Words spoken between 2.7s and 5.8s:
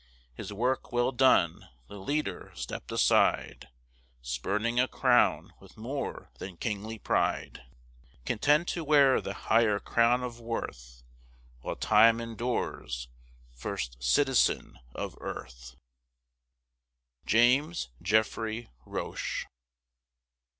aside, Spurning a crown with